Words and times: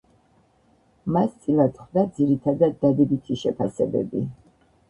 მას 1.17 1.35
წილად 1.43 1.77
ხვდა 1.83 2.05
ძირითადად 2.17 2.75
დადებითი 2.87 3.41
შეფასებები. 3.43 4.25